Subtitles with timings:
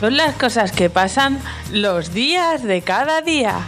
[0.00, 1.40] Son las cosas que pasan
[1.72, 3.60] los días de cada día.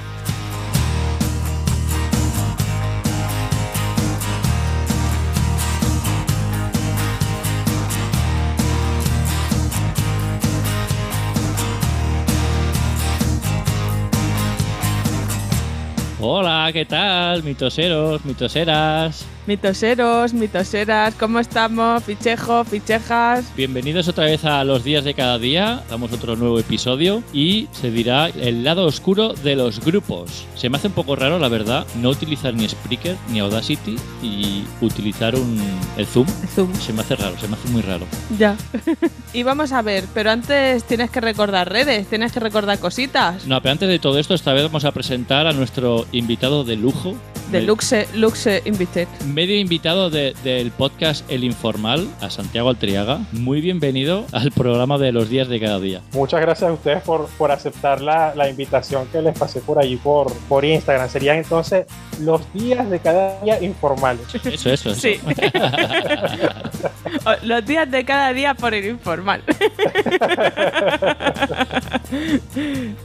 [16.20, 17.42] Hola, ¿qué tal?
[17.42, 19.24] Mitoseros, mitoseras.
[19.48, 22.04] Mitoseros, mitoseras, ¿cómo estamos?
[22.04, 23.50] Fichejo, fichejas.
[23.56, 25.82] Bienvenidos otra vez a los días de cada día.
[25.88, 30.44] Damos otro nuevo episodio y se dirá el lado oscuro de los grupos.
[30.54, 34.64] Se me hace un poco raro, la verdad, no utilizar ni Spreaker ni Audacity y
[34.82, 35.58] utilizar un,
[35.96, 36.26] el Zoom.
[36.54, 36.74] Zoom.
[36.74, 38.04] Se me hace raro, se me hace muy raro.
[38.38, 38.54] Ya.
[39.32, 43.46] y vamos a ver, pero antes tienes que recordar redes, tienes que recordar cositas.
[43.46, 46.76] No, pero antes de todo esto, esta vez vamos a presentar a nuestro invitado de
[46.76, 47.16] lujo.
[47.50, 49.08] De Luxe, Luxe Invited.
[49.26, 53.20] Medio invitado de- del podcast El Informal, a Santiago Altriaga.
[53.32, 56.02] Muy bienvenido al programa de los días de cada día.
[56.12, 59.96] Muchas gracias a ustedes por, por aceptar la, la invitación que les pasé por allí
[59.96, 61.08] por, por Instagram.
[61.08, 61.86] Serían entonces
[62.20, 64.26] los días de cada día informales.
[64.34, 64.94] Eso, eso, eso.
[64.94, 65.14] Sí.
[67.42, 69.42] Los días de cada día por el informal.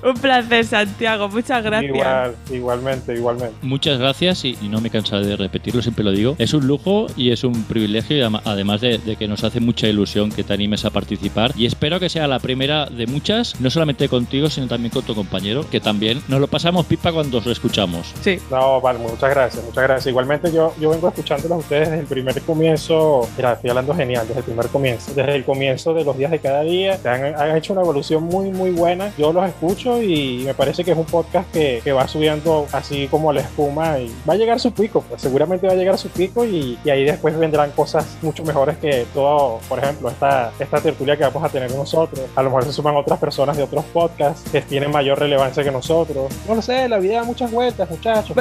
[0.04, 1.30] Un placer, Santiago.
[1.30, 1.94] Muchas gracias.
[1.94, 3.56] Igual, igualmente, igualmente.
[3.62, 6.36] Muchas gracias y, y no me cansaré de repetirlo, siempre lo digo.
[6.40, 9.88] Es un lujo y es un privilegio, y además de, de que nos hace mucha
[9.88, 11.52] ilusión que te animes a participar.
[11.56, 15.16] Y espero que sea la primera de muchas, no solamente contigo, sino también con tu
[15.16, 18.14] compañero, que también nos lo pasamos pipa cuando os lo escuchamos.
[18.22, 18.40] Sí.
[18.50, 20.08] No, vale, muchas gracias, muchas gracias.
[20.08, 23.28] Igualmente yo, yo vengo escuchándolos a ustedes desde el primer comienzo.
[23.36, 25.14] Mira, estoy hablando genial, desde el primer comienzo.
[25.14, 27.00] Desde el comienzo de los días de cada día.
[27.06, 29.12] Han, han hecho una evolución muy, muy buena.
[29.18, 33.08] Yo los escucho y me parece que es un podcast que, que va subiendo así
[33.08, 35.04] como la espuma y va a llegar su pico.
[35.08, 38.44] Pues seguramente va a llegar a su pico y, y ahí después vendrán cosas mucho
[38.44, 42.22] mejores que todo, por ejemplo, esta, esta tertulia que vamos a tener nosotros.
[42.36, 45.72] A lo mejor se suman otras personas de otros podcasts que tienen mayor relevancia que
[45.72, 46.32] nosotros.
[46.48, 48.36] No lo sé, la vida da muchas vueltas, muchachos.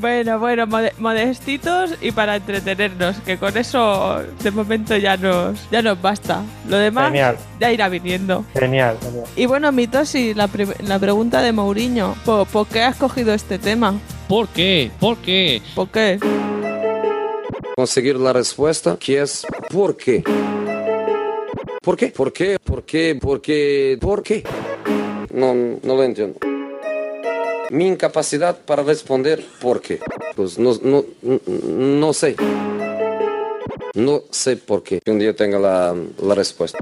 [0.00, 5.82] Bueno, bueno, mode- modestitos y para entretenernos, que con eso de momento ya nos, ya
[5.82, 6.42] nos basta.
[6.68, 8.44] Lo demás Genial, ya irá viniendo.
[8.58, 9.24] genial, genial.
[9.36, 13.34] Y bueno, Mitos, y la, prim- la pregunta de Mourinho, ¿por, por qué has cogido
[13.34, 13.94] este tema?
[14.28, 14.90] ¿Por qué?
[15.00, 15.60] ¿Por qué?
[15.74, 16.18] ¿Por qué?
[17.76, 20.22] conseguir la respuesta, que es ¿por qué?
[21.82, 22.06] ¿Por qué?
[22.08, 22.56] ¿Por qué?
[22.62, 23.14] ¿Por qué?
[23.20, 23.98] ¿Por qué?
[24.00, 24.44] ¿Por qué?
[25.32, 26.38] No, no lo entiendo.
[27.70, 29.98] Mi incapacidad para responder ¿por qué?
[30.36, 31.04] Pues no, no,
[31.68, 32.36] no sé.
[33.94, 35.00] No sé por qué.
[35.06, 35.94] Un día tenga la,
[36.34, 36.78] respuesta.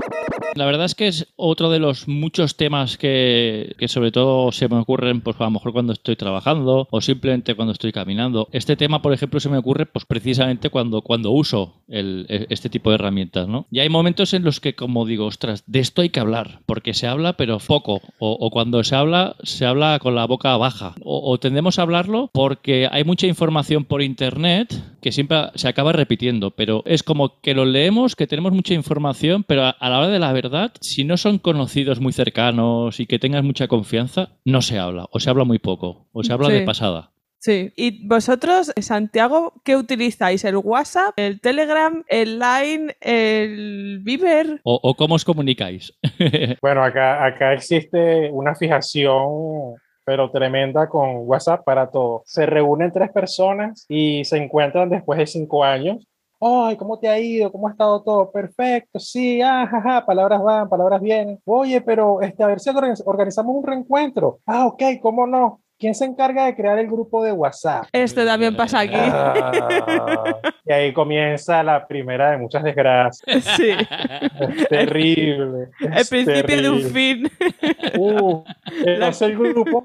[0.54, 4.68] La verdad es que es otro de los muchos temas que, que sobre todo se
[4.68, 8.48] me ocurren, pues a lo mejor cuando estoy trabajando o simplemente cuando estoy caminando.
[8.52, 12.68] Este tema, por ejemplo, se me ocurre pues precisamente cuando, cuando uso el- e- este
[12.70, 13.66] tipo de herramientas, ¿no?
[13.70, 16.94] Y hay momentos en los que como digo, ostras, de esto hay que hablar, porque
[16.94, 20.94] se habla pero poco, o, o cuando se habla, se habla con la boca baja,
[21.02, 25.92] o, o tendemos a hablarlo porque hay mucha información por internet que siempre se acaba
[25.92, 29.98] repitiendo, pero es como que lo leemos, que tenemos mucha información, pero a, a la
[29.98, 34.30] hora de la verdad, si no son conocidos muy cercanos y que tengas mucha confianza,
[34.46, 36.52] no se habla, o se habla muy poco, o se habla Sí.
[36.54, 37.10] de pasada.
[37.44, 37.72] Sí.
[37.76, 40.44] ¿Y vosotros, Santiago, qué utilizáis?
[40.44, 44.60] ¿El WhatsApp, el Telegram, el Line, el Viber?
[44.62, 45.92] O, o cómo os comunicáis.
[46.62, 49.74] Bueno, acá, acá existe una fijación,
[50.04, 52.22] pero tremenda con WhatsApp para todo.
[52.26, 56.06] Se reúnen tres personas y se encuentran después de cinco años.
[56.44, 57.52] Ay, ¿cómo te ha ido?
[57.52, 58.30] ¿Cómo ha estado todo?
[58.32, 61.40] Perfecto, sí, ah, palabras van, palabras vienen.
[61.44, 64.40] Oye, pero este, a ver si organiz- organizamos un reencuentro.
[64.44, 65.61] Ah, ok, ¿cómo no?
[65.82, 67.86] ¿Quién se encarga de crear el grupo de WhatsApp?
[67.90, 68.94] Esto también pasa aquí.
[68.94, 73.44] Ah, y ahí comienza la primera de muchas desgracias.
[73.56, 73.70] Sí.
[73.72, 75.70] Es terrible.
[75.80, 77.30] El es principio de un terrible.
[77.30, 77.98] fin.
[77.98, 78.44] Uh,
[78.86, 79.82] es el grupo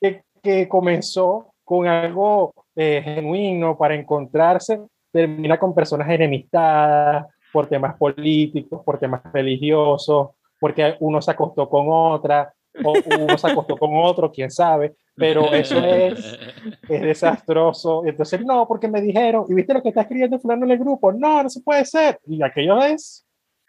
[0.00, 4.80] que, que comenzó con algo eh, genuino para encontrarse,
[5.10, 10.28] termina con personas enemistadas por temas políticos, por temas religiosos,
[10.60, 15.52] porque uno se acostó con otra, o uno se acostó con otro, quién sabe, pero
[15.52, 16.38] eso es,
[16.88, 18.04] es desastroso.
[18.04, 21.12] Entonces, no, porque me dijeron, y viste lo que está escribiendo fulano en el grupo,
[21.12, 22.18] no, no se puede ser.
[22.26, 23.26] Y aquello es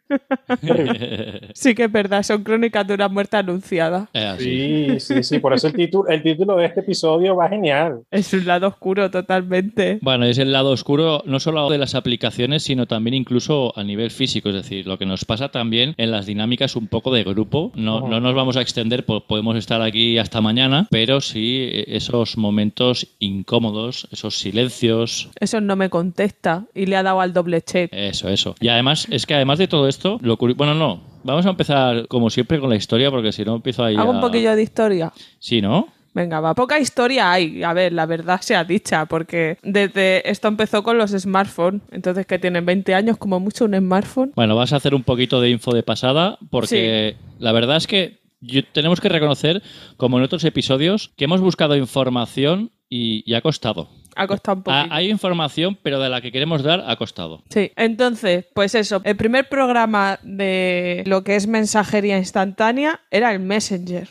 [1.53, 4.09] Sí que es verdad, son crónicas de una muerte anunciada.
[4.39, 8.01] Sí, sí, sí, por eso el título, el título de este episodio va genial.
[8.11, 9.99] Es un lado oscuro totalmente.
[10.01, 14.11] Bueno, es el lado oscuro no solo de las aplicaciones, sino también incluso a nivel
[14.11, 17.71] físico, es decir, lo que nos pasa también en las dinámicas un poco de grupo.
[17.75, 22.37] No, no nos vamos a extender, po- podemos estar aquí hasta mañana, pero sí esos
[22.37, 27.89] momentos incómodos, esos silencios, Eso no me contesta y le ha dado al doble check.
[27.93, 28.55] eso, eso.
[28.59, 31.01] Y además, es que además de todo esto, lo curi- bueno, no.
[31.23, 33.95] Vamos a empezar, como siempre, con la historia, porque si no empiezo ahí.
[33.95, 35.11] Hago un poquillo de historia.
[35.39, 35.87] Sí, ¿no?
[36.13, 36.53] Venga, va.
[36.55, 37.63] Poca historia hay.
[37.63, 41.81] A ver, la verdad sea dicha, porque desde esto empezó con los smartphones.
[41.91, 44.33] Entonces, que tienen 20 años, como mucho un smartphone.
[44.35, 48.19] Bueno, vas a hacer un poquito de info de pasada, porque la verdad es que
[48.41, 49.61] yo- tenemos que reconocer,
[49.95, 53.87] como en otros episodios, que hemos buscado información y, y ha costado.
[54.15, 54.87] Ha costado un poquito.
[54.93, 57.41] hay información, pero de la que queremos dar ha costado.
[57.49, 63.39] Sí, entonces, pues eso, el primer programa de lo que es mensajería instantánea era el
[63.39, 64.09] Messenger.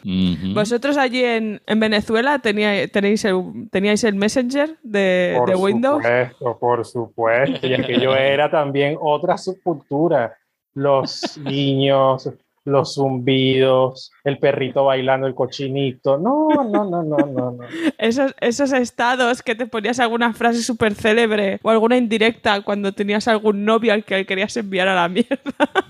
[0.54, 6.02] Vosotros allí en, en Venezuela teníais, tenéis el, teníais el Messenger de, Por de Windows.
[6.02, 7.66] supuesto, por supuesto.
[7.66, 10.36] Y aquello era también otra subcultura.
[10.74, 12.30] Los niños,
[12.70, 16.18] los zumbidos, el perrito bailando, el cochinito.
[16.18, 17.58] No, no, no, no, no, no.
[17.98, 23.28] Esos, esos estados que te ponías alguna frase súper célebre o alguna indirecta cuando tenías
[23.28, 25.38] algún novio al que querías enviar a la mierda.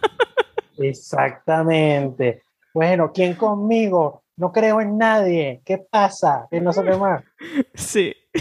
[0.79, 2.43] Exactamente.
[2.73, 4.23] Bueno, ¿quién conmigo?
[4.41, 5.61] No creo en nadie.
[5.67, 6.47] ¿Qué pasa?
[6.51, 7.23] Que no sé qué más.
[7.75, 8.15] Sí.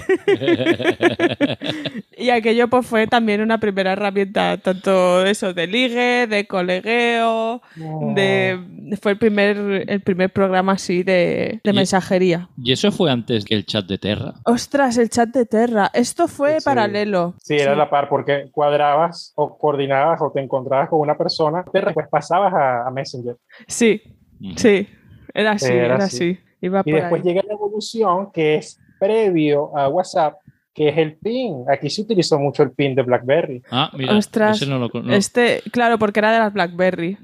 [2.18, 7.62] Y aquello pues fue también una primera herramienta, tanto eso de ligue, de colegueo,
[8.14, 8.60] de
[9.02, 12.50] fue el primer, el primer programa así de, de Y- mensajería.
[12.62, 14.34] y eso fue antes que el chat de Terra.
[14.44, 15.90] Ostras, el chat de Terra.
[15.94, 16.66] Esto fue Sí.
[16.66, 17.36] paralelo.
[17.42, 21.82] Sí, era la par, porque cuadrabas o coordinabas o te encontrabas con una persona, te
[21.94, 23.38] pues pasabas a, a Messenger.
[23.68, 24.02] Sí,
[24.58, 24.88] sí.
[25.34, 26.16] Era así, Era era, así.
[26.32, 26.40] así.
[26.62, 27.28] Iba Y después ahí.
[27.28, 30.36] llega la evolución que es previo a WhatsApp,
[30.74, 31.64] que es el PIN.
[31.72, 33.62] Aquí se utilizó mucho el PIN de BlackBerry.
[33.72, 37.18] Ah, mira, Ostras, ese no lo no- Este, claro, porque era de las BlackBerry.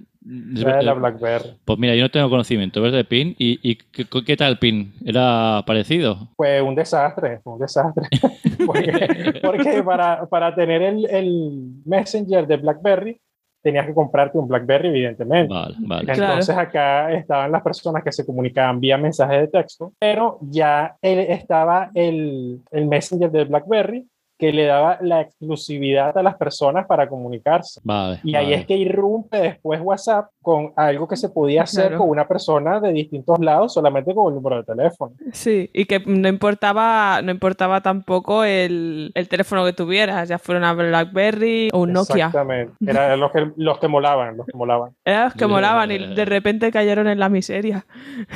[0.55, 1.49] es Era de la ver- BlackBerry.
[1.65, 2.93] Pues mira, yo no tengo conocimiento, ¿ves?
[2.93, 3.35] De PIN.
[3.37, 4.93] ¿Y, y qué, qué tal PIN?
[5.05, 6.29] ¿Era parecido?
[6.37, 8.07] Fue un desastre, fue un desastre.
[8.65, 11.51] porque porque para, para tener el, el
[11.85, 13.19] Messenger de BlackBerry,
[13.65, 15.51] tenías que comprarte un BlackBerry, evidentemente.
[15.51, 16.05] Vale, vale.
[16.05, 16.23] Claro.
[16.33, 21.17] Entonces acá estaban las personas que se comunicaban vía mensaje de texto, pero ya él
[21.17, 24.07] estaba el, el Messenger de BlackBerry
[24.37, 27.79] que le daba la exclusividad a las personas para comunicarse.
[27.83, 28.19] Vale.
[28.23, 28.55] Y ahí vale.
[28.57, 31.97] es que irrumpe después WhatsApp con algo que se podía hacer Claro.
[31.97, 35.13] con una persona de distintos lados solamente con el número de teléfono.
[35.33, 40.59] Sí, y que no importaba, no importaba tampoco el, el teléfono que tuvieras, ya fuera
[40.59, 42.27] una BlackBerry o un Nokia.
[42.27, 42.73] Exactamente.
[42.85, 44.91] Eran los que, los que molaban, los que molaban.
[45.05, 47.85] Eran los que molaban y de repente cayeron en la miseria.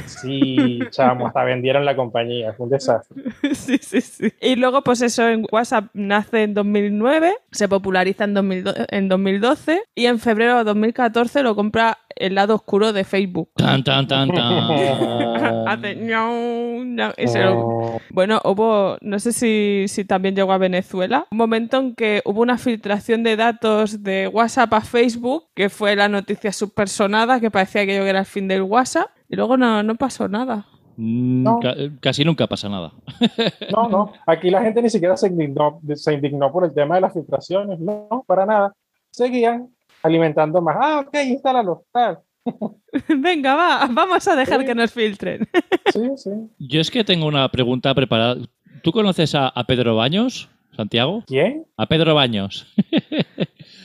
[0.06, 3.22] Sí, chamo, hasta vendieron la compañía, fue un desastre.
[3.54, 4.34] sí, sí, sí.
[4.42, 9.84] Y luego, pues eso en WhatsApp nace en 2009, se populariza en, 2012, en 2012
[9.94, 13.50] y en febrero de 2014 lo compra el lado oscuro de Facebook.
[13.56, 14.72] Tan, tan, tan, tan.
[15.68, 20.58] Hace ñau, ñau, y se lo- Bueno, hubo, no sé si, si también llegó a
[20.58, 25.70] Venezuela, un momento en que hubo una filtración de datos de WhatsApp a Facebook, que
[25.70, 29.56] fue la noticia subpersonada, que parecía que yo era el fin del WhatsApp, y luego
[29.58, 30.66] no, no pasó nada.
[30.98, 31.60] Mm, No.
[31.62, 32.92] ca- casi nunca pasa nada.
[33.74, 37.02] No, no, aquí la gente ni siquiera se indignó, se indignó por el tema de
[37.02, 38.74] las filtraciones, no, para nada.
[39.12, 39.70] Seguían
[40.04, 40.78] alimentando más.
[40.80, 42.20] Ah, ok, instálalo, tal.
[43.08, 44.66] Venga, va, vamos a dejar Sí.
[44.66, 45.48] que nos filtren.
[45.94, 46.30] Sí, sí.
[46.58, 48.38] Yo es que tengo una pregunta preparada.
[48.82, 51.24] ¿Tú conoces a, a Pedro Baños, Santiago?
[51.28, 51.66] ¿Quién?
[51.78, 52.66] A Pedro Baños.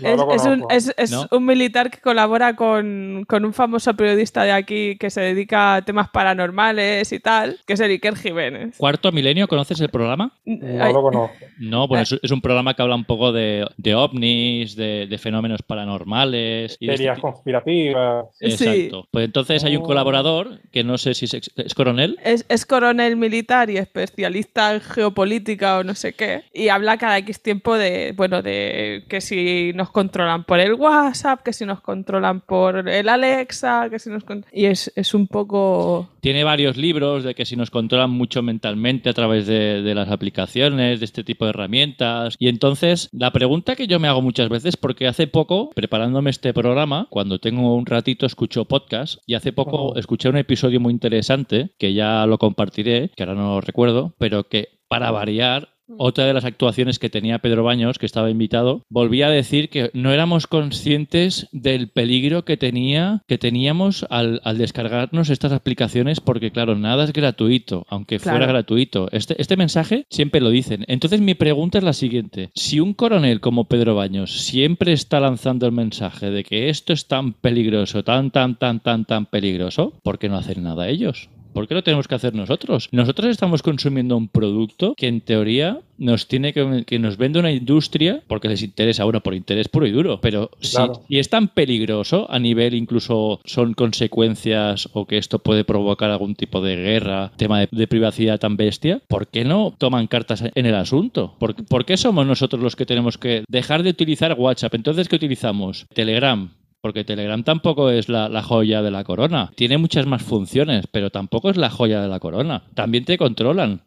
[0.01, 0.71] No es, lo es un, conozco.
[0.71, 1.27] es- es ¿No?
[1.31, 5.83] un militar que colabora con, con un famoso periodista de aquí que se dedica a
[5.83, 8.77] temas paranormales y tal, que es el Iker Jiménez.
[8.77, 10.33] Cuarto Milenio, ¿conoces el programa?
[10.45, 11.35] No Ay, lo conozco.
[11.59, 15.19] No, bueno, es, es un programa que habla un poco de, de ovnis, de, de
[15.19, 15.63] fenómenos
[16.05, 16.77] paranormales.
[16.81, 18.27] y este Teorías ti- conspirativas.
[18.39, 18.47] Sí.
[18.47, 19.09] Exacto.
[19.11, 19.87] Pues entonces hay un Oh.
[19.87, 22.19] colaborador que no sé si es, ex- es coronel.
[22.25, 26.43] Es, es coronel militar y especialista en geopolítica o no sé qué.
[26.55, 31.43] Y habla cada X tiempo de, bueno, de que si nos controlan por el WhatsApp,
[31.43, 36.11] que si nos controlan por el Alexa, que si nos Y es, es un poco...
[36.21, 40.11] Tiene varios libros de que si nos controlan mucho mentalmente a través de, de las
[40.11, 42.37] aplicaciones, de este tipo de herramientas.
[42.39, 46.55] Y entonces, la pregunta que yo me hago muchas veces, porque hace poco, preparándome este
[46.55, 51.71] programa, cuando tengo un ratito escucho podcast, y hace poco escuché un episodio muy interesante,
[51.79, 56.35] que ya lo compartiré, que ahora no lo recuerdo, pero que para variar otra de
[56.35, 60.47] las actuaciones que tenía Pedro Baños, que estaba invitado, volvía a decir que no éramos
[60.47, 67.05] conscientes del peligro que tenía, que teníamos al, al descargarnos estas aplicaciones, porque claro, nada
[67.05, 69.09] es gratuito, aunque fuera gratuito.
[69.13, 70.85] Este, este mensaje siempre lo dicen.
[70.89, 72.51] Entonces mi pregunta es la siguiente.
[72.55, 77.07] Si un coronel como Pedro Baños siempre está lanzando el mensaje de que esto es
[77.07, 81.29] tan peligroso, tan, tan, tan, tan, tan peligroso, ¿por qué no hacen nada ellos?
[81.55, 82.89] ¿Por qué lo tenemos que hacer nosotros?
[82.93, 87.53] Nosotros estamos consumiendo un producto que en teoría nos tiene que, que nos vende una
[87.53, 91.03] industria porque les interesa, bueno, por interés puro y duro, pero si, Claro.
[91.09, 96.35] si es tan peligroso a nivel incluso son consecuencias o que esto puede provocar algún
[96.35, 100.67] tipo de guerra, tema de, de privacidad tan bestia, ¿por qué no toman cartas en
[100.67, 101.37] el asunto?
[101.39, 104.75] ¿Por, por qué somos nosotros los que tenemos que dejar de utilizar WhatsApp?
[104.75, 105.87] Entonces, ¿qué utilizamos?
[105.95, 106.51] Telegram.
[106.85, 109.51] Porque Telegram tampoco es la, la joya de la corona.
[109.57, 112.65] Tiene muchas más funciones, pero tampoco es la joya de la corona.
[112.75, 113.81] También te controlan.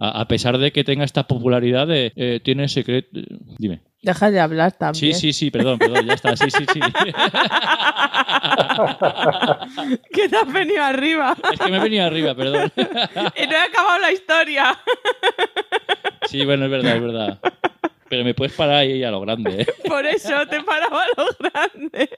[0.00, 3.20] A, a pesar de que tenga esta popularidad de eh, tiene secreto.
[3.58, 3.82] Dime.
[4.02, 5.14] Deja de hablar Sí, también.
[5.14, 6.34] sí, sí, perdón, perdón, ya está.
[6.36, 6.80] Sí, sí, sí.
[10.12, 11.36] que te has venido arriba.
[11.52, 12.72] es que me he venido arriba, perdón.
[12.76, 14.76] y no he acabado la historia.
[16.28, 17.38] Sí, bueno, es verdad, es verdad.
[18.12, 19.62] Pero me puedes parar ahí a lo grande.
[19.62, 19.66] ¿eh?
[19.88, 22.10] Por eso te paraba lo grande.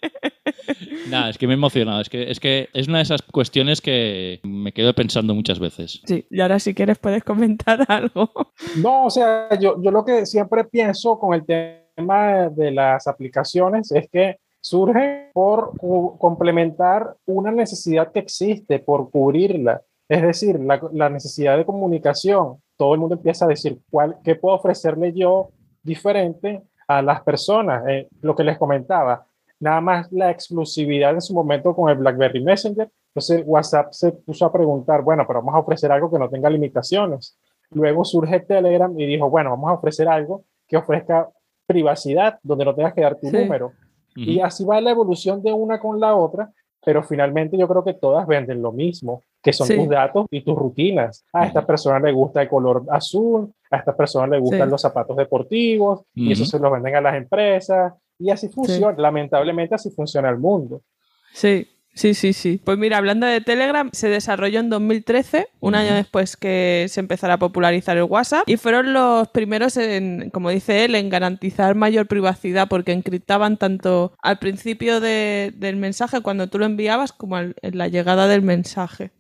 [1.09, 2.01] Nada, es que me he emocionado.
[2.01, 6.01] Es que, es que es una de esas cuestiones que me quedo pensando muchas veces.
[6.05, 8.29] Sí, y ahora si quieres puedes comentar algo.
[8.79, 13.93] No, o sea, yo, yo lo que siempre pienso con el tema de las aplicaciones
[13.93, 15.79] es que surge por
[16.19, 19.81] complementar una necesidad que existe, por cubrirla.
[20.09, 22.57] Es decir, la, la necesidad de comunicación.
[22.77, 25.51] Todo el mundo empieza a decir, ¿cuál, ¿qué puedo ofrecerle yo
[25.85, 27.85] diferente a las personas?
[27.89, 29.27] Eh, lo que les comentaba,
[29.61, 32.91] nada más la exclusividad en su momento con el BlackBerry Messenger.
[33.09, 36.51] Entonces WhatsApp se puso a preguntar, bueno, pero vamos a ofrecer algo que no tenga
[36.51, 37.39] limitaciones.
[37.71, 41.29] Luego surge Telegram y dijo, bueno, vamos a ofrecer algo que ofrezca
[41.67, 43.37] privacidad, donde no tengas que dar tu Sí.
[43.37, 43.67] número.
[43.67, 43.75] Ujú.
[44.31, 46.53] Y así va la evolución de una con la otra,
[46.85, 49.77] pero finalmente yo creo que todas venden lo mismo, que son Sí.
[49.77, 51.25] tus datos y tus rutinas.
[51.33, 54.71] A esta persona le gusta el color azul, a esta persona le gustan Sí.
[54.71, 59.75] los zapatos deportivos, y eso se los venden a las empresas, y así funciona, lamentablemente
[59.75, 60.81] así funciona el mundo.
[61.33, 62.61] Sí, sí, sí, sí.
[62.65, 67.35] Pues mira, hablando de Telegram, se desarrolló en 2013, un año después que se empezara
[67.35, 72.07] a popularizar el WhatsApp, y fueron los primeros en, como dice él, en garantizar mayor
[72.07, 77.55] privacidad, porque encriptaban tanto al principio de- del mensaje, cuando tú lo enviabas, como al-
[77.63, 79.13] en la llegada del mensaje.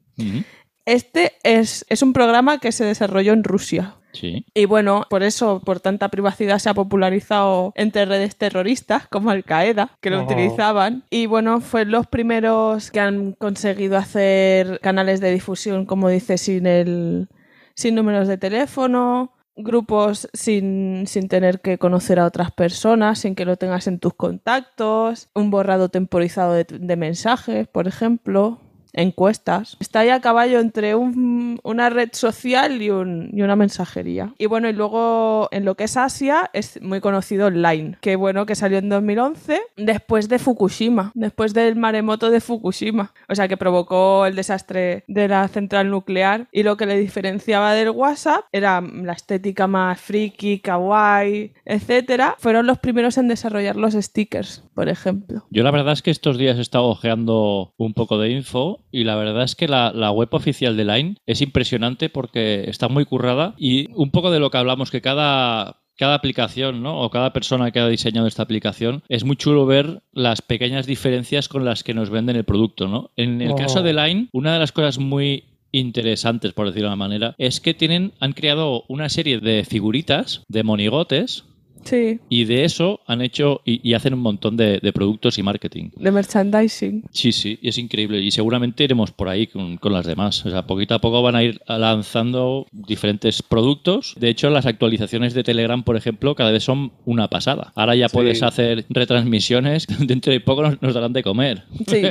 [0.86, 3.94] Este es, es un programa que se desarrolló en Rusia.
[4.14, 4.46] Sí.
[4.54, 9.44] Y bueno, por eso, por tanta privacidad, se ha popularizado entre redes terroristas como Al
[9.44, 11.04] Qaeda, que lo utilizaban.
[11.10, 16.66] Y bueno, fue los primeros que han conseguido hacer canales de difusión, como dice, sin
[16.66, 17.28] el
[17.74, 23.44] sin números de teléfono, grupos sin, sin tener que conocer a otras personas, sin que
[23.44, 28.60] lo tengas en tus contactos, un borrado temporizado de, de mensajes, por ejemplo,
[28.94, 29.76] encuestas.
[29.80, 34.34] Está ahí a caballo entre un- una red social y, un- una mensajería.
[34.38, 38.46] Y bueno, y luego en lo que es Asia es muy conocido Line, que bueno,
[38.46, 43.12] que salió en 2011 después de Fukushima, después del maremoto de Fukushima.
[43.28, 47.74] O sea, que provocó el desastre de la central nuclear y lo que le diferenciaba
[47.74, 52.36] del WhatsApp era la estética más friki, kawaii, etcétera.
[52.38, 55.44] Fueron los primeros en desarrollar los stickers, por ejemplo.
[55.50, 59.04] Yo la verdad es que estos días he estado ojeando un poco de info y
[59.04, 63.04] la verdad es que la, la web oficial de Line es impresionante porque está muy
[63.04, 67.00] currada y un poco de lo que hablamos, que cada, cada aplicación ¿no?
[67.00, 71.48] o cada persona que ha diseñado esta aplicación es muy chulo ver las pequeñas diferencias
[71.48, 72.86] con las que nos venden el producto.
[72.88, 73.10] ¿no?
[73.16, 73.56] En el Oh.
[73.56, 77.60] caso de Line, una de las cosas muy interesantes, por decirlo de una manera, es
[77.60, 81.44] que tienen, han creado una serie de figuritas, de monigotes,
[81.84, 85.42] Sí, y de eso han hecho y, y hacen un montón de, de productos y
[85.42, 85.90] marketing.
[85.96, 87.04] de merchandising.
[87.10, 88.20] Sí, sí, y es increíble.
[88.20, 90.44] Y seguramente iremos por ahí con, con las demás.
[90.46, 94.14] O sea, poquito a poco van a ir lanzando diferentes productos.
[94.18, 97.72] De hecho, las actualizaciones de Telegram, por ejemplo, cada vez son una pasada.
[97.76, 98.14] Ahora ya Sí.
[98.16, 99.86] puedes hacer retransmisiones.
[100.06, 101.64] Dentro de poco nos, nos darán de comer.
[101.86, 102.02] Sí.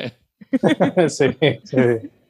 [1.09, 1.25] sí,
[1.63, 1.77] sí.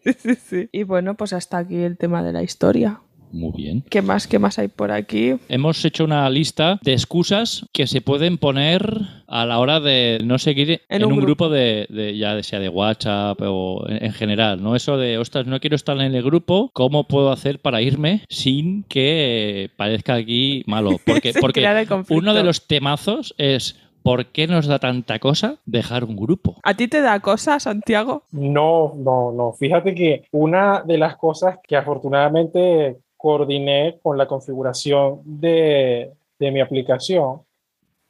[0.05, 0.69] Sí, sí.
[0.71, 2.99] Y bueno, pues hasta aquí el tema de la historia.
[3.33, 3.83] Muy bien.
[3.89, 5.35] ¿Qué más, qué más hay por aquí?
[5.49, 10.37] Hemos hecho una lista de excusas que se pueden poner a la hora de no
[10.37, 14.75] seguir en, un, grupo, de, de- ya sea de WhatsApp o en, en general, ¿no?
[14.75, 18.83] Eso de, ostras, no quiero estar en el grupo, ¿cómo puedo hacer para irme sin
[18.83, 20.91] que parezca aquí malo?
[21.41, 21.63] Porque,
[22.09, 26.57] uno de los temazos es ¿por qué nos da tanta cosa dejar un grupo?
[26.63, 28.23] ¿A ti te da cosa, Santiago?
[28.31, 29.53] No, no, no.
[29.53, 36.59] Fíjate que una de las cosas que afortunadamente coordiné con la configuración de, de mi
[36.59, 37.43] aplicación,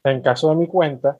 [0.03, 1.19] en caso de mi cuenta,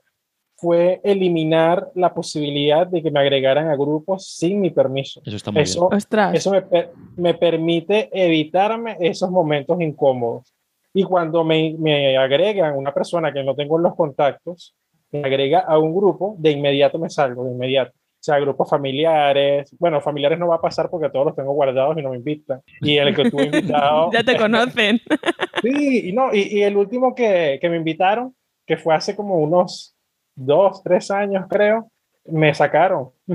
[0.56, 5.22] fue eliminar la posibilidad de que me agregaran a grupos sin mi permiso.
[5.24, 6.34] Eso está muy Eso, Ostras.
[6.34, 10.52] eso me, per- me permite evitarme esos momentos incómodos.
[10.92, 14.74] Y cuando me, me agregan una persona que no tengo en los contactos,
[15.12, 17.94] me agrega a un grupo, de inmediato me salgo, de inmediato.
[18.24, 19.76] Sea, grupos familiares.
[19.80, 22.62] Bueno, familiares no va a pasar porque todos los tengo guardados y no me invitan.
[22.82, 24.10] Y el que tuve invitado.
[24.14, 25.02] ya te conocen.
[25.62, 29.36] sí, y, no, y, y el último que, que me invitaron, que fue hace como
[29.36, 29.96] unos
[30.36, 31.92] dos, tres años, creo,
[32.26, 33.10] me sacaron.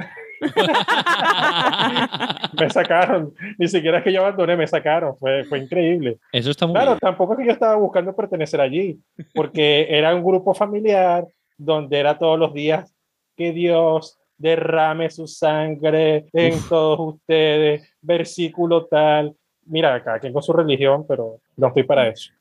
[2.59, 3.35] me sacaron.
[3.59, 5.17] Ni siquiera es que yo abandoné, me sacaron.
[5.19, 6.19] Fue, fue increíble.
[6.33, 6.99] Eso está muy Claro, bien.
[7.01, 9.01] tampoco es que yo estaba buscando pertenecer allí,
[9.35, 11.27] porque era un grupo familiar
[11.57, 12.95] donde era todos los días
[13.37, 19.35] que Dios derrame su sangre en todos ustedes, versículo tal.
[19.67, 22.33] Mira, cada quien con su religión, pero no estoy para eso.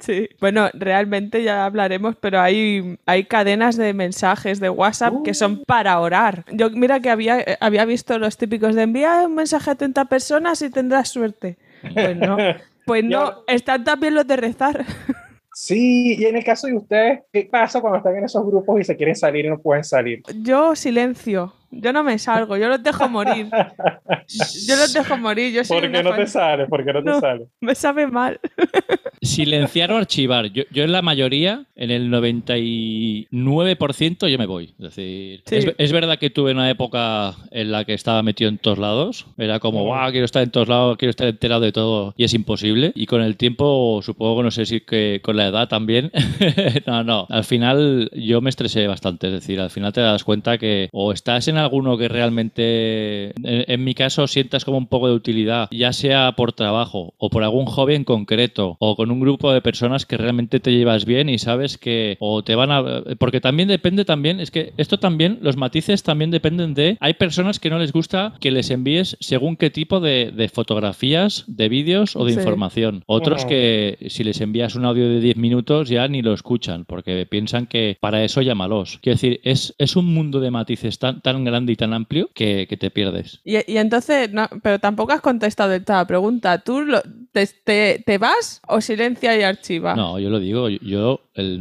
[0.00, 0.28] Sí.
[0.40, 5.98] Bueno, realmente ya hablaremos, pero hay, hay cadenas de mensajes de WhatsApp que son para
[5.98, 6.44] orar.
[6.52, 10.04] Yo mira que había, eh, había visto los típicos de enviar un mensaje a 30
[10.04, 11.56] personas y tendrás suerte.
[11.94, 12.36] Pues no.
[12.84, 14.84] Pues no, están también los de rezar.
[15.64, 18.84] Sí, y en el caso de ustedes, ¿qué pasa cuando están en esos grupos y
[18.84, 20.20] se quieren salir y no pueden salir?
[20.42, 21.52] Yo silencio.
[21.74, 23.46] Yo no me salgo, yo los dejo morir.
[23.48, 25.54] Yo los dejo morir.
[25.54, 26.66] Yo soy ¿Por qué no te fan- sale?
[26.66, 27.18] ¿Por qué no te No.
[27.20, 27.46] sale?
[27.60, 28.38] Me sabe mal.
[29.22, 30.46] Silenciar o archivar.
[30.52, 34.74] Yo, yo en la mayoría, en el 99%, yo me voy.
[34.78, 35.56] Es decir, Sí.
[35.56, 39.26] es, es verdad que tuve una época en la que estaba metido en todos lados.
[39.38, 42.14] Era como, guau, quiero estar en todos lados, quiero estar enterado de todo.
[42.16, 42.92] Y es imposible.
[42.94, 46.10] Y con el tiempo, supongo que no sé si que con la edad también.
[46.86, 47.26] no, no.
[47.30, 49.28] Al final yo me estresé bastante.
[49.28, 53.64] Es decir, al final te das cuenta que o estás en alguno que realmente, en,
[53.68, 57.42] en mi caso, sientas como un poco de utilidad, ya sea por trabajo o por
[57.42, 61.28] algún hobby en concreto o con un grupo de personas que realmente te llevas bien
[61.28, 62.82] y sabes que o te van a...
[63.18, 66.96] Porque también depende también, es que esto también, los matices también dependen de...
[67.00, 71.44] Hay personas que no les gusta que les envíes según qué tipo de, de fotografías,
[71.46, 72.38] de vídeos o de Sí.
[72.38, 73.02] información.
[73.06, 77.26] Otros que si les envías un audio de 10 minutos ya ni lo escuchan porque
[77.26, 78.98] piensan que para eso llámalos.
[79.02, 82.66] Quiero decir, es, es un mundo de matices tan, tan grande y tan amplio que,
[82.68, 83.40] que te pierdes.
[83.44, 86.58] Y, y entonces, no, pero tampoco has contestado esta pregunta.
[86.58, 89.94] ¿Tú lo- te, te- te vas o silencia y archiva?
[89.94, 91.60] No, yo lo digo, yo el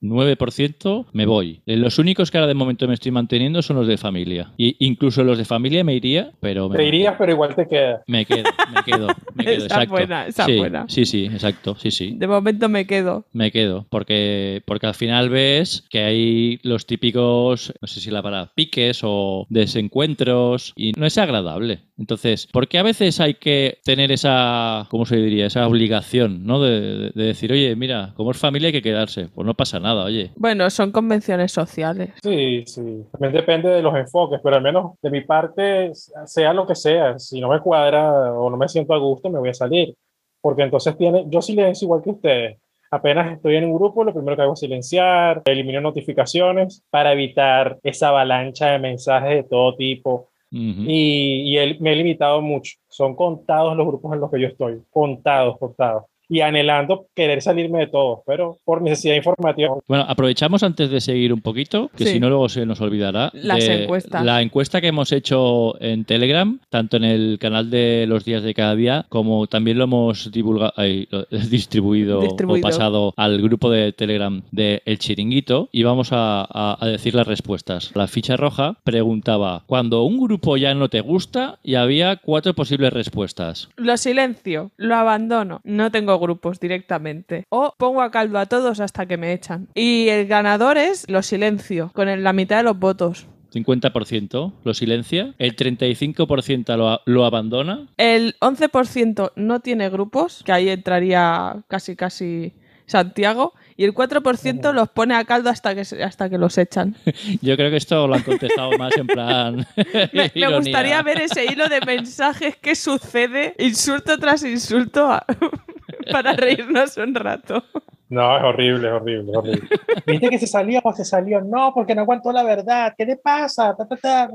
[0.00, 1.60] 99% me voy.
[1.66, 4.52] Eh, Los únicos que ahora de momento me estoy manteniendo son los de familia.
[4.56, 8.02] Y incluso los de familia me iría, pero me, Te irías, pero igual te quedas.
[8.06, 9.90] me quedo, me quedo, me quedo, Esa exacto.
[9.90, 10.84] buena, esa sí, buena.
[10.88, 12.14] sí, sí, exacto, sí, sí.
[12.16, 13.26] De momento me quedo.
[13.32, 18.22] Me quedo, porque, porque al final ves que hay los típicos, no sé si la
[18.22, 21.80] palabra, piques o desencuentros y no es agradable.
[21.96, 25.46] Entonces, ¿por qué a veces hay que tener esa, ¿cómo se diría?
[25.46, 26.62] Esa obligación, ¿no?
[26.62, 29.28] De, de- de decir, oye, mira, como es familia hay que quedarse.
[29.34, 30.30] Pues no pasa nada, oye.
[30.36, 32.10] Bueno, son convenciones sociales.
[32.22, 33.04] Sí, sí.
[33.12, 37.18] También depende de los enfoques, pero al menos de mi parte, sea lo que sea,
[37.18, 39.94] si no me cuadra o no me siento a gusto, me voy a salir.
[40.40, 42.58] Porque entonces tiene, yo silencio igual que ustedes.
[42.90, 47.78] Apenas estoy en un grupo, lo primero que hago es silenciar, elimino notificaciones para evitar
[47.82, 50.28] esa avalancha de mensajes de todo tipo.
[50.50, 52.78] Y, me he limitado mucho.
[52.88, 54.80] Son contados los grupos en los que yo estoy.
[54.90, 56.04] Contados, contados.
[56.28, 59.74] Y anhelando querer salirme de todos, pero por necesidad informativa.
[59.88, 62.12] Bueno, aprovechamos antes de seguir un poquito, que Sí.
[62.14, 63.30] si no luego se nos olvidará.
[63.32, 64.24] Las encuestas.
[64.24, 68.52] La encuesta que hemos hecho en Telegram, tanto en el canal de los días de
[68.54, 72.66] cada día, como también lo hemos divulgado, ay, lo- distribuido, Distribuido.
[72.66, 77.14] o pasado al grupo de Telegram de El Chiringuito y vamos a, a- a decir
[77.14, 77.90] las respuestas.
[77.94, 82.92] La ficha roja preguntaba, cuando un grupo ya no te gusta y había cuatro posibles
[82.92, 83.68] respuestas.
[83.76, 87.44] Lo silencio, lo abandono, no tengo grupos directamente.
[87.48, 89.68] O pongo a caldo a todos hasta que me echan.
[89.74, 93.26] Y el ganador es lo silencio, con la mitad de los votos.
[93.52, 100.68] 50% lo silencia, el 35% lo, lo abandona El 11% no tiene grupos, que ahí
[100.68, 102.52] entraría casi casi
[102.84, 106.96] Santiago, y el 4% los pone a caldo hasta que, hasta que los echan.
[107.42, 109.66] Yo creo que esto lo han contestado más en plan.
[110.12, 115.24] Me, me gustaría ver ese hilo de mensajes que sucede insulto tras insulto a-
[116.10, 117.62] para reírnos un rato.
[118.10, 119.68] No, es horrible, es horrible, es horrible.
[120.06, 121.40] ¿Viste que se salió o se salió?
[121.42, 122.94] No, porque no aguantó la verdad.
[122.96, 123.76] ¿Qué le pasa?
[123.76, 124.30] Ta, ta, ta.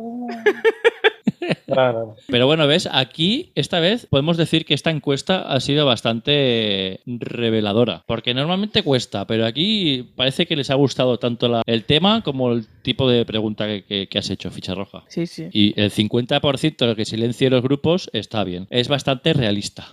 [2.28, 8.04] Pero bueno, ves, aquí esta vez podemos decir que esta encuesta ha sido bastante reveladora.
[8.06, 12.52] Porque normalmente cuesta, pero aquí parece que les ha gustado tanto la- el tema como
[12.52, 15.04] el tipo de pregunta que, que- que has hecho, ficha roja.
[15.08, 15.50] Sí, sí.
[15.52, 18.68] Y el 50% de lo que silencie los grupos está bien.
[18.70, 19.88] Es bastante realista.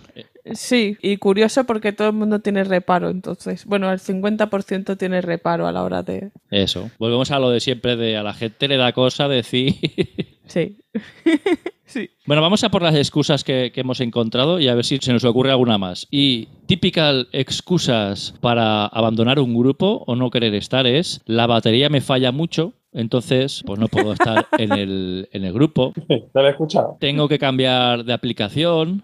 [0.53, 3.65] Sí, y curioso porque todo el mundo tiene reparo, entonces.
[3.65, 6.31] Bueno, el 50% tiene reparo a la hora de...
[6.49, 6.89] Eso.
[6.99, 9.75] Volvemos a lo de siempre de a la gente le da cosa decir.
[10.47, 10.79] Sí.
[11.85, 12.09] sí.
[12.25, 15.13] Bueno, vamos a por las excusas que, que hemos encontrado y a ver si se
[15.13, 16.09] nos ocurre alguna más.
[16.11, 22.01] Y typical excusas para abandonar un grupo o no querer estar es la batería me
[22.01, 25.93] falla mucho entonces pues no puedo estar en el, en el grupo.
[26.33, 26.97] Ya lo he escuchado.
[26.99, 29.03] Tengo que cambiar de aplicación,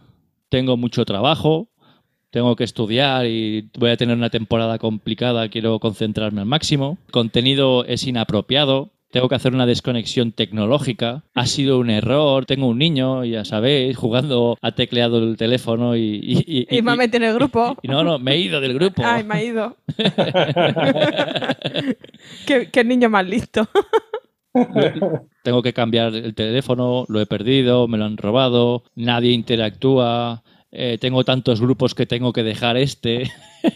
[0.50, 1.70] tengo mucho trabajo,
[2.30, 6.98] tengo que estudiar y voy a tener una temporada complicada, quiero concentrarme al máximo.
[7.08, 12.68] El contenido es inapropiado, tengo que hacer una desconexión tecnológica, ha sido un error, tengo
[12.68, 16.20] un niño, ya sabéis, jugando, ha tecleado el teléfono y...
[16.22, 17.78] Y, Y me ha metido en el grupo.
[17.82, 19.02] y no, no, me he ido del grupo.
[19.06, 19.78] Ay, me ha ido.
[22.46, 23.68] qué, qué niño más listo.
[25.44, 30.98] Tengo que cambiar el teléfono, lo he perdido, me lo han robado, nadie interactúa, eh,
[31.00, 33.32] tengo tantos grupos que tengo que dejar este.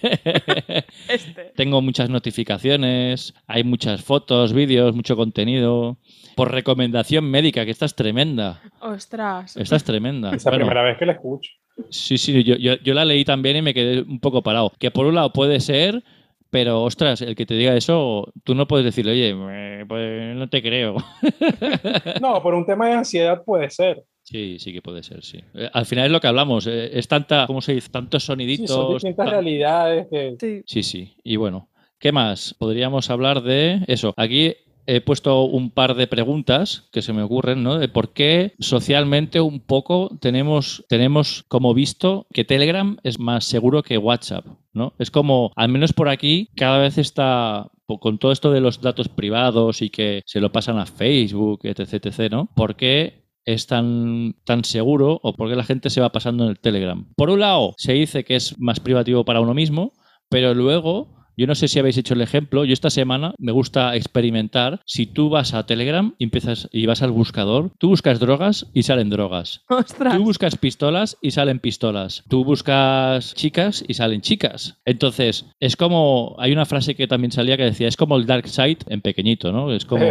[1.10, 1.52] Este.
[1.56, 5.98] tengo muchas notificaciones, hay muchas fotos, vídeos, mucho contenido.
[6.36, 8.62] Por recomendación médica, que esta es tremenda.
[8.80, 9.58] Ostras.
[9.58, 10.32] Esta es tremenda.
[10.34, 11.52] Esa Bueno, primera vez que la escucho.
[11.90, 14.72] Sí, sí, yo, yo- yo la leí también y me quedé un poco parado.
[14.80, 16.04] Que por un lado puede ser,
[16.52, 20.62] pero ostras, el que te diga eso, tú no puedes decirle, oye, pues no te
[20.62, 20.98] creo.
[22.22, 24.04] No, por un tema de ansiedad puede ser.
[24.24, 25.40] Sí, sí que puede ser, sí.
[25.56, 27.90] Eh, Al final es lo que hablamos, eh, es tanta, ¿cómo se dice?
[27.90, 28.70] Tantos Sí, soniditos.
[28.70, 30.62] son distintas tan- realidades que Sí.
[30.66, 31.16] Sí, sí.
[31.24, 32.54] Y bueno, ¿qué más?
[32.60, 34.14] Podríamos hablar de eso.
[34.18, 34.54] Aquí
[34.86, 37.78] he puesto un par de preguntas que se me ocurren, ¿no?
[37.78, 43.84] De por qué socialmente un poco tenemos, tenemos como visto que Telegram es más seguro
[43.84, 44.94] que WhatsApp, ¿no?
[45.00, 49.10] Es como, al menos por aquí, cada vez está con todo esto de los datos
[49.10, 52.50] privados y que se lo pasan a Facebook, etc, etc, ¿no?
[52.56, 56.52] ¿Por qué es tan, tan seguro o por qué la gente se va pasando en
[56.52, 57.06] el Telegram?
[57.15, 59.94] Por un lado, se dice que es más privativo para uno mismo,
[60.30, 63.96] pero luego, yo no sé si habéis hecho el ejemplo, yo esta semana me gusta
[63.96, 64.82] experimentar.
[64.86, 68.84] Si tú vas a Telegram y empiezas y vas al buscador, tú buscas drogas y
[68.84, 69.63] salen drogas.
[69.70, 70.15] Ostras.
[70.15, 72.24] Tú buscas pistolas y salen pistolas.
[72.30, 74.80] Tú buscas chicas y salen chicas.
[74.86, 76.36] Entonces, es como.
[76.39, 79.52] Hay una frase que también salía que decía: es como el dark side en pequeñito,
[79.52, 79.72] ¿no?
[79.74, 80.06] Es como.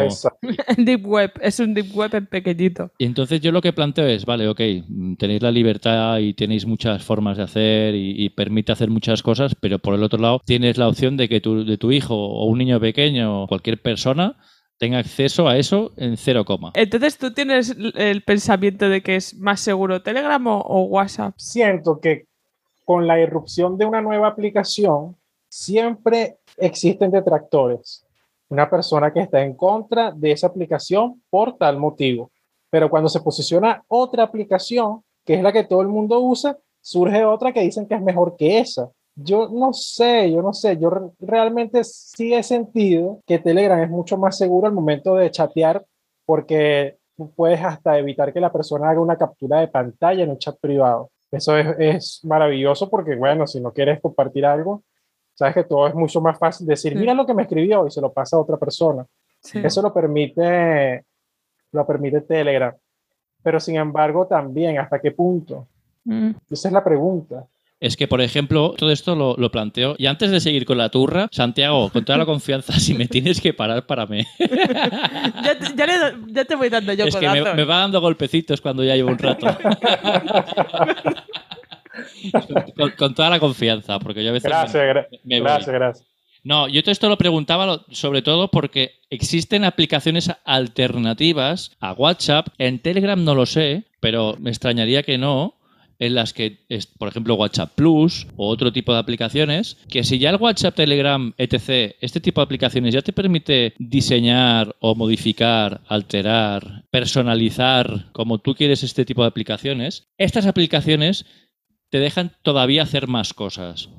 [0.77, 1.33] Deep Web.
[1.41, 2.91] Es un Deep Web en pequeñito.
[2.99, 4.61] Y entonces yo lo que planteo es, vale, ok,
[5.19, 9.55] tenéis la libertad y tenéis muchas formas de hacer y, y permite hacer muchas cosas,
[9.55, 12.45] pero por el otro lado tienes la opción de que tu, de tu hijo o
[12.47, 14.37] un niño pequeño o cualquier persona
[14.79, 16.73] tenga acceso a eso en cero coma.
[16.75, 21.35] Entonces, ¿tú tienes el pensamiento de que es más seguro Telegram o, o WhatsApp?
[21.37, 22.25] Siento que
[22.85, 25.17] con la irrupción de una nueva aplicación
[25.49, 28.07] siempre existen detractores.
[28.49, 32.31] Una persona que está en contra de esa aplicación por tal motivo.
[32.71, 37.25] Pero cuando se posiciona otra aplicación, que es la que todo el mundo usa, surge
[37.25, 38.91] otra que dicen que es mejor que esa.
[39.23, 43.91] Yo no sé, yo no sé, yo re- realmente sí he sentido que Telegram es
[43.91, 45.85] mucho más seguro al momento de chatear
[46.25, 50.39] porque tú puedes hasta evitar que la persona haga una captura de pantalla en un
[50.39, 51.11] chat privado.
[51.31, 54.83] Eso es, es maravilloso porque, bueno, si no quieres compartir algo,
[55.35, 56.99] sabes que todo es mucho más fácil decir, Sí.
[56.99, 59.07] mira lo que me escribió y se lo pasa a otra persona.
[59.41, 59.59] Sí.
[59.63, 61.05] Eso lo permite,
[61.73, 62.75] lo permite Telegram.
[63.43, 65.67] Pero sin embargo, también, ¿hasta qué punto?
[66.05, 66.31] Mm.
[66.51, 67.47] Esa es la pregunta.
[67.81, 69.95] Es que, por ejemplo, todo esto lo, lo planteo.
[69.97, 73.41] Y antes de seguir con la turra, Santiago, con toda la confianza, si me tienes
[73.41, 74.27] que parar, párame.
[74.39, 78.01] ya, te, ya, le do- ya te voy dando yo es que me, va dando
[78.03, 79.47] golpecitos cuando ya llevo un rato.
[82.77, 84.51] con, con toda la confianza, porque yo a veces...
[84.51, 85.45] me- Gracias, gra- me voy.
[85.49, 86.07] gracias, gracias.
[86.43, 92.49] No, yo todo esto lo preguntaba sobre todo porque existen aplicaciones alternativas a WhatsApp.
[92.57, 95.55] En Telegram no lo sé, pero me extrañaría que no.
[96.01, 96.67] En las que,
[96.99, 101.33] por ejemplo, WhatsApp Plus o otro tipo de aplicaciones, que si ya el WhatsApp, Telegram,
[101.37, 108.55] etc., este tipo de aplicaciones ya te permite diseñar o modificar, alterar, personalizar como tú
[108.55, 111.27] quieres este tipo de aplicaciones, estas aplicaciones
[111.91, 113.91] te dejan todavía hacer más cosas.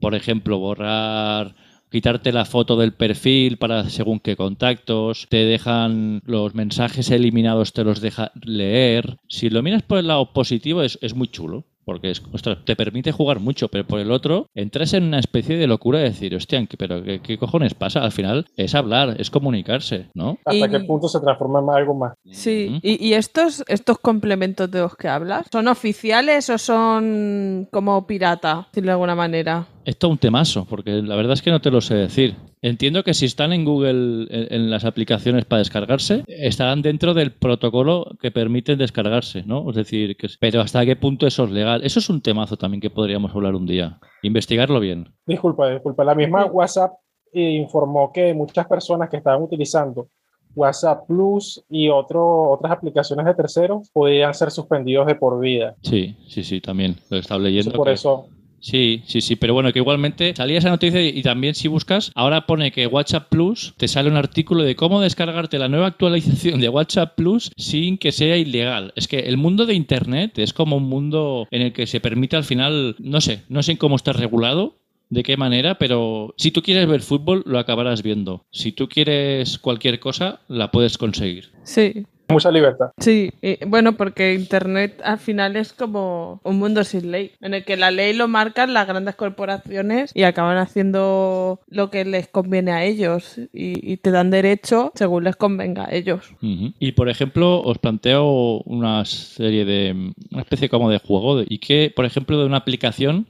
[0.00, 1.56] Por ejemplo, borrar,
[1.90, 7.84] quitarte la foto del perfil para según qué contactos, te dejan los mensajes eliminados, te
[7.84, 9.18] los deja leer.
[9.28, 11.64] Si lo miras por el lado positivo es, es muy chulo.
[11.88, 15.56] Porque es, ostras, te permite jugar mucho, pero por el otro entras en una especie
[15.56, 18.00] de locura de decir, hostia, ¿qué- pero ¿qué, qué cojones pasa?
[18.04, 20.36] Al final es hablar, es comunicarse, ¿no?
[20.44, 22.12] ¿Hasta Y- qué punto se transforma en algo más?
[22.30, 22.78] Sí.
[22.82, 25.46] ¿Y, y estos, estos complementos de los que hablas?
[25.50, 29.66] ¿Son oficiales o son como pirata, decirlo de alguna manera?
[29.86, 32.34] Es todo un temazo, porque la verdad es que no te lo sé decir.
[32.62, 37.32] Entiendo que si están en Google en, en las aplicaciones para descargarse, estarán dentro del
[37.32, 39.68] protocolo que permiten descargarse, ¿no?
[39.70, 41.82] Es decir, que, pero hasta qué punto eso es legal.
[41.84, 43.98] Eso es un temazo también que podríamos hablar un día.
[44.22, 45.08] Investigarlo bien.
[45.26, 46.04] Disculpa, disculpa.
[46.04, 46.92] La misma WhatsApp
[47.32, 50.08] eh, informó que muchas personas que estaban utilizando
[50.54, 55.76] WhatsApp Plus y otro, otras aplicaciones de terceros podían ser suspendidos de por vida.
[55.82, 56.96] Sí, sí, sí, también.
[57.10, 57.76] Lo estaba Entonces, leyendo.
[57.76, 58.26] por que- eso,
[58.60, 62.46] Sí, sí, sí, pero bueno, que igualmente salía esa noticia y también si buscas, ahora
[62.46, 66.68] pone que WhatsApp Plus te sale un artículo de cómo descargarte la nueva actualización de
[66.68, 68.92] WhatsApp Plus sin que sea ilegal.
[68.96, 72.36] Es que el mundo de Internet es como un mundo en el que se permite
[72.36, 74.74] al final, no sé, no sé cómo está regulado,
[75.10, 78.44] de qué manera, pero si tú quieres ver fútbol, lo acabarás viendo.
[78.50, 81.50] Si tú quieres cualquier cosa, la puedes conseguir.
[81.62, 82.90] Sí, Mucha libertad.
[82.98, 87.64] Sí, y, bueno, porque Internet al final es como un mundo sin ley, en el
[87.64, 92.72] que la ley lo marcan las grandes corporaciones y acaban haciendo lo que les conviene
[92.72, 96.30] a ellos y, y te dan derecho según les convenga a ellos.
[96.40, 100.12] Y por ejemplo, os planteo una serie de.
[100.30, 101.38] una especie como de juego.
[101.38, 103.26] de- y que, por ejemplo, de una aplicación,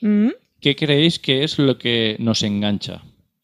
[0.00, 0.30] Mm.
[0.60, 3.02] ¿qué creéis que es lo que nos engancha?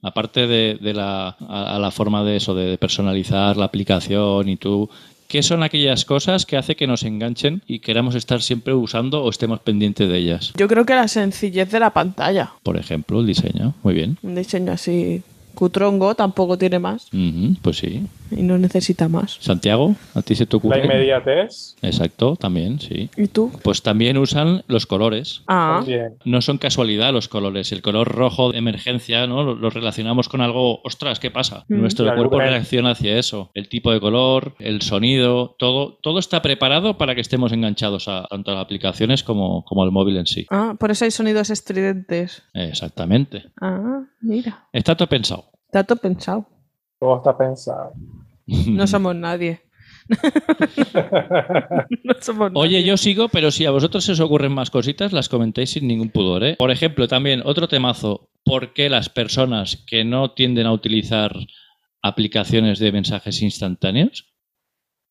[0.08, 4.56] Aparte de, de la, a, a la forma de eso, de personalizar la aplicación y
[4.56, 4.88] tú.
[5.28, 9.28] ¿Qué son aquellas cosas que hace que nos enganchen y queramos estar siempre usando o
[9.28, 10.54] estemos pendientes de ellas?
[10.56, 13.74] Yo creo que la sencillez de la pantalla, Por ejemplo, el diseño.
[13.82, 14.16] Muy bien.
[14.22, 15.22] un diseño así
[15.58, 17.08] cutrongo, tampoco tiene más
[17.62, 18.06] Pues sí.
[18.30, 19.38] y no necesita más.
[19.40, 20.84] Santiago, ¿a ti se te La ocurre?
[20.84, 23.10] inmediatez Exacto, también, sí.
[23.16, 23.50] ¿Y tú?
[23.62, 25.42] Pues también usan los colores.
[25.48, 26.14] Ah, también.
[26.24, 27.72] No son casualidad los colores.
[27.72, 29.42] El color rojo de emergencia, ¿no?
[29.42, 31.64] Lo, lo relacionamos con algo, ostras, ¿qué pasa?
[31.68, 31.80] Mm.
[31.80, 33.50] Nuestro La cuerpo reacciona hacia eso.
[33.54, 38.26] El tipo de color, el sonido, todo, todo está preparado para que estemos enganchados a
[38.30, 40.46] tanto a las aplicaciones como, como al móvil en sí.
[40.50, 42.42] ah, por eso hay sonidos estridentes.
[42.54, 43.44] Exactamente.
[43.60, 45.50] Ah, mira, Está todo pensado.
[45.66, 46.46] está todo pensado.
[47.00, 47.92] Todo está pensado.
[48.46, 49.62] No somos nadie.
[52.04, 52.84] no somos Oye, nadie.
[52.86, 56.10] yo sigo, pero si a vosotros se os ocurren más cositas, las comentéis sin ningún
[56.10, 56.44] pudor.
[56.44, 56.56] ¿eh?
[56.58, 61.32] Por ejemplo, también otro temazo, ¿por qué las personas que no tienden a utilizar
[62.02, 64.32] aplicaciones de mensajes instantáneos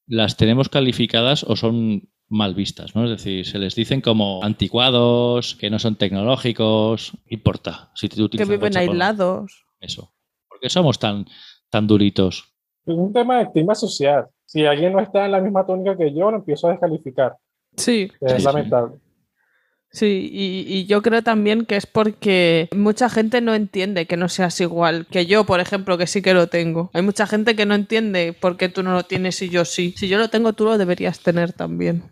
[0.07, 2.95] las tenemos calificadas o son mal vistas?
[2.95, 3.05] ¿no?
[3.05, 8.29] Es decir, se les dicen como anticuados, que no son tecnológicos, ¿qué importa si tú
[8.29, 9.65] que viven aislados.
[9.79, 10.13] Eso.
[10.49, 11.25] ¿Por qué somos tan,
[11.69, 12.53] tan duritos?
[12.85, 14.27] Es un tema de estima social.
[14.45, 17.35] Si alguien no está en la misma tónica que yo, lo empiezo a descalificar.
[17.75, 18.43] Sí, Es Sí, sí.
[18.45, 18.95] lamentable.
[19.91, 24.29] sí, y, y yo creo también que es porque mucha gente no entiende que no
[24.29, 26.89] seas igual que yo, por ejemplo, que sí que lo tengo.
[26.93, 29.93] Hay mucha gente que no entiende por qué tú no lo tienes y yo sí.
[29.97, 32.03] Si yo lo tengo, tú lo deberías tener también.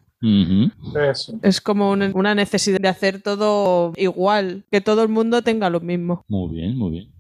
[1.10, 1.40] Eso.
[1.42, 5.80] Es como un- una necesidad de hacer todo igual, que todo el mundo tenga lo
[5.80, 6.24] mismo.
[6.28, 7.12] Muy bien, muy bien.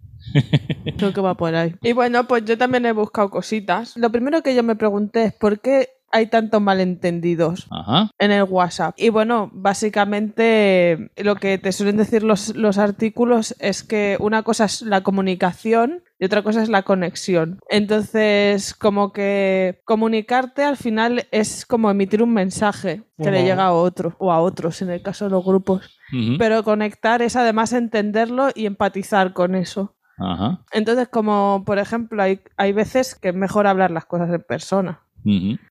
[0.98, 1.76] Creo que va por ahí.
[1.84, 3.96] Y bueno, pues yo también he buscado cositas.
[3.96, 8.10] Lo primero que yo me pregunté es por qué hay tantos malentendidos Ajá.
[8.20, 8.96] en el WhatsApp.
[8.98, 14.65] Y bueno, básicamente lo que te suelen decir los, los artículos es que una cosa
[14.65, 17.60] es la comunicación y otra cosa es la conexión.
[17.70, 23.74] Entonces, como que comunicarte al final es como emitir un mensaje que le llega a
[23.74, 26.00] otro o a otros en el caso de los grupos.
[26.38, 29.96] Pero conectar es además entenderlo y empatizar con eso.
[30.18, 30.62] Ajá.
[30.72, 35.02] Entonces, como por ejemplo, hay, hay veces que es mejor hablar las cosas en persona.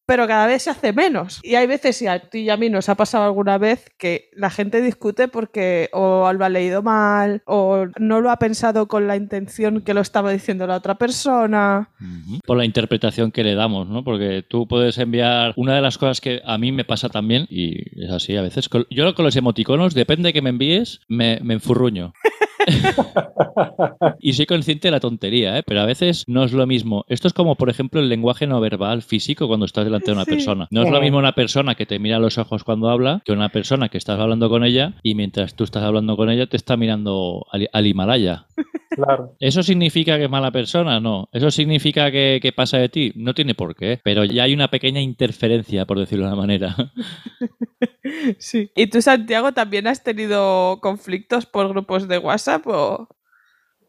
[0.06, 1.40] Pero cada vez se hace menos.
[1.42, 4.30] Y hay veces, y a ti y a mí nos ha pasado alguna vez, que
[4.34, 9.06] la gente discute porque o lo ha leído mal, o no lo ha pensado con
[9.06, 11.90] la intención que lo estaba diciendo la otra persona.
[12.46, 14.04] Por la interpretación que le damos, ¿no?
[14.04, 15.54] Porque tú puedes enviar.
[15.56, 18.68] Una de las cosas que a mí me pasa también, y es así a veces,
[18.90, 22.12] yo con los emoticonos, depende de que me envíes, me, me enfurruño.
[24.20, 25.62] y soy consciente de la tontería, ¿eh?
[25.66, 27.04] pero a veces no es lo mismo.
[27.08, 30.24] Esto es como, por ejemplo, el lenguaje no verbal físico cuando estás delante de una
[30.24, 30.30] Sí.
[30.32, 30.68] persona.
[30.70, 33.32] No es lo mismo una persona que te mira a los ojos cuando habla que
[33.32, 36.56] una persona que estás hablando con ella y mientras tú estás hablando con ella te
[36.56, 38.46] está mirando al, al Himalaya.
[38.90, 39.34] Claro.
[39.40, 41.00] ¿Eso significa que es mala persona?
[41.00, 41.28] No.
[41.32, 43.12] ¿Eso significa que, que pasa de ti?
[43.16, 44.00] No tiene por qué.
[44.04, 46.76] Pero ya hay una pequeña interferencia, por decirlo de una manera.
[48.38, 48.70] Sí.
[48.74, 53.08] ¿Y tú, Santiago, también has tenido conflictos por grupos de WhatsApp o...?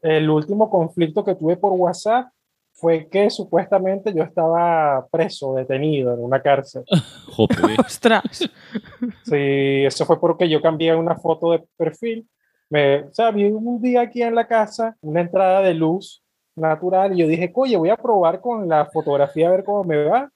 [0.02, 2.28] El último conflicto que tuve por WhatsApp
[2.76, 6.84] fue que supuestamente yo estaba preso, detenido en una cárcel.
[7.78, 8.50] ¡Ostras!
[9.24, 12.28] Sí, eso fue porque yo cambié una foto de perfil.
[12.70, 16.24] Me, o sea, vi un día aquí en la casa una entrada de luz
[16.56, 20.04] natural y yo dije, oye, voy a probar con la fotografía a ver cómo me
[20.04, 20.30] va.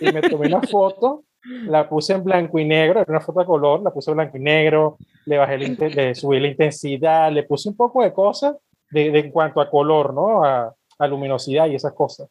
[0.00, 3.46] Y me tomé una foto, la puse en blanco y negro, era una foto de
[3.46, 7.44] color, la puse en blanco y negro, le bajé inte- le subí la intensidad, le
[7.44, 8.56] puse un poco de cosas
[8.90, 10.44] de, en cuanto a color, ¿no?
[10.44, 10.74] A,
[11.08, 12.28] luminosidad y esas cosas.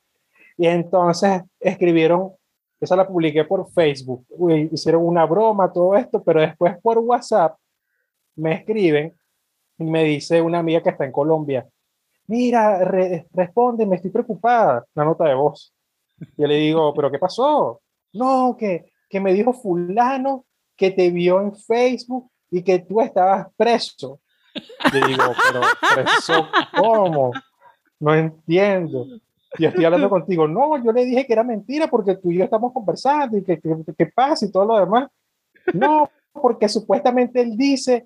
[0.55, 2.33] Y entonces escribieron,
[2.79, 4.25] esa la publiqué por Facebook,
[4.71, 7.57] hicieron una broma, todo esto, pero después por WhatsApp
[8.35, 9.15] me escriben
[9.79, 11.67] y me dice una amiga que está en Colombia,
[12.27, 15.73] mira, re- responde, me estoy preocupada, una nota de voz.
[16.37, 17.81] Yo le digo, pero ¿qué pasó?
[18.13, 20.45] No, que, que me dijo fulano
[20.75, 24.19] que te vio en Facebook y que tú estabas preso.
[24.93, 25.61] Le digo, pero
[25.93, 27.31] preso, ¿cómo?
[27.99, 29.05] No entiendo.
[29.57, 30.47] Y estoy hablando contigo.
[30.47, 33.59] No, yo le dije que era mentira porque tú y yo estamos conversando y que,
[33.59, 35.09] que, que pasa y todo lo demás.
[35.73, 38.05] No, porque supuestamente él dice